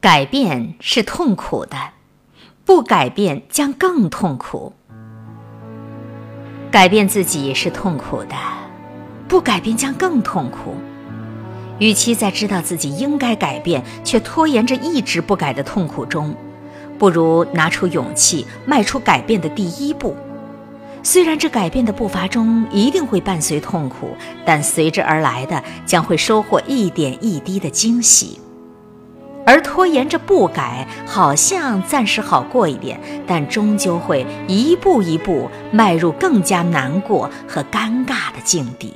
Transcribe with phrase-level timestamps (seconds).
[0.00, 1.76] 改变是痛苦的，
[2.64, 4.72] 不改变将更痛苦。
[6.70, 8.34] 改变自己是痛苦的，
[9.28, 10.74] 不改变将更痛苦。
[11.78, 16.34] 与其在知道自己应该改变却拖延着一直不改的痛苦中，
[16.98, 20.16] 不如拿出勇气迈出改变的第一步。
[21.02, 28.40] 虽然这改变的步伐中一定会伴随痛苦，但随之而来的将会收获一点一滴的惊喜。
[29.50, 38.94] 而拖延着不改，好像暂时好过一点，但终究会一步一步迈入更加难过和尴尬的境地。